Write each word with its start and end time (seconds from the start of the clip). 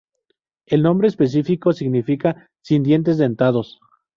El 0.65 0.81
nombre 0.81 1.09
específico 1.09 1.73
significa 1.73 2.49
"sin 2.63 2.81
dientes 2.81 3.19
dentados". 3.19 3.77